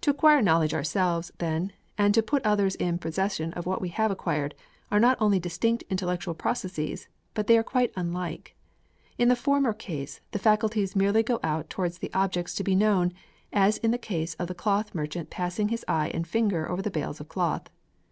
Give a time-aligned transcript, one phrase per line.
[0.00, 4.10] To acquire knowledge ourselves, then, and to put others in possession of what we have
[4.10, 4.52] acquired,
[4.90, 8.56] are not only distinct intellectual processes, but they are quite unlike.
[9.16, 13.12] In the former case, the faculties merely go out towards the objects to be known,
[13.52, 16.90] as in the case of the cloth merchant passing his eye and finger over the
[16.90, 17.70] bales of cloth.